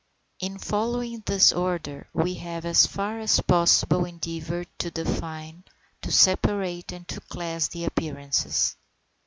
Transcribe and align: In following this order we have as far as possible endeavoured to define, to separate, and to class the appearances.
In 0.39 0.57
following 0.57 1.21
this 1.27 1.53
order 1.53 2.07
we 2.11 2.33
have 2.33 2.65
as 2.65 2.87
far 2.87 3.19
as 3.19 3.39
possible 3.41 4.05
endeavoured 4.05 4.65
to 4.79 4.89
define, 4.89 5.63
to 6.01 6.11
separate, 6.11 6.91
and 6.91 7.07
to 7.07 7.19
class 7.21 7.67
the 7.67 7.85
appearances. 7.85 8.77